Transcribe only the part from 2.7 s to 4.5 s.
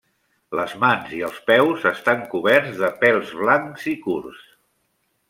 de pèls blancs i curts.